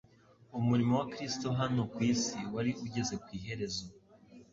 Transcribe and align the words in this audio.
Umurimo 0.59 0.93
wa 0.99 1.07
Kristo 1.11 1.47
hano 1.59 1.81
ku 1.93 1.99
isi 2.11 2.37
wari 2.53 2.71
ugeze 2.83 3.13
ku 3.23 3.27
iherezo. 3.37 3.85